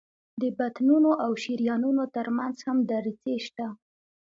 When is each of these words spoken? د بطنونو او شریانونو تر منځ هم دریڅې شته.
د 0.41 0.43
بطنونو 0.57 1.11
او 1.23 1.31
شریانونو 1.43 2.03
تر 2.15 2.27
منځ 2.37 2.55
هم 2.67 2.77
دریڅې 2.91 3.35
شته. 3.45 3.67